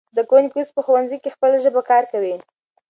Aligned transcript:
زده 0.13 0.23
کوونکی 0.29 0.57
اوس 0.59 0.69
په 0.75 0.81
ښوونځي 0.85 1.17
کې 1.23 1.33
خپله 1.35 1.57
ژبه 1.63 1.81
کارکوي. 1.89 2.35